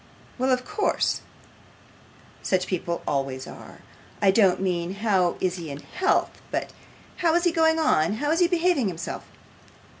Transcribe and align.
Well, 0.39 0.49
of 0.51 0.65
course; 0.65 1.21
such 2.41 2.65
people 2.65 3.03
always 3.07 3.45
are. 3.45 3.83
I 4.19 4.31
don't 4.31 4.59
mean 4.59 4.95
how 4.95 5.37
is 5.39 5.57
he 5.57 5.69
in 5.69 5.79
health, 5.81 6.41
but 6.49 6.73
how 7.17 7.35
is 7.35 7.43
he 7.43 7.51
going 7.51 7.77
on: 7.77 8.13
how 8.13 8.31
is 8.31 8.39
he 8.39 8.47
behaving 8.47 8.87
himself? 8.87 9.23